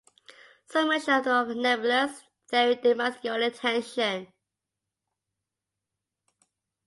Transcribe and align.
Some 0.65 0.89
mention 0.89 1.23
of 1.27 1.47
the 1.49 1.53
nebulous 1.53 2.23
theory 2.49 2.73
demands 2.73 3.19
your 3.21 3.39
attention. 3.39 4.33